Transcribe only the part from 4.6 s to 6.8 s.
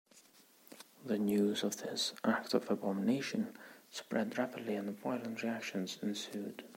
and violent reactions ensued.